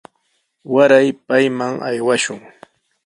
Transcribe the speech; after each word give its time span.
Waray 0.73 1.07
payman 1.27 1.73
aywashun. 1.87 2.39